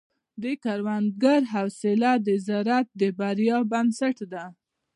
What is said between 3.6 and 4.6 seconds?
بنسټ دی.